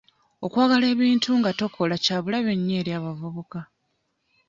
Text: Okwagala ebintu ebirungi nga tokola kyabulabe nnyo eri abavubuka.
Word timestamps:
Okwagala 0.45 0.85
ebintu 0.93 1.27
ebirungi 1.27 1.31
nga 1.39 1.51
tokola 1.59 1.95
kyabulabe 2.03 2.53
nnyo 2.55 2.75
eri 2.79 2.91
abavubuka. 2.97 3.59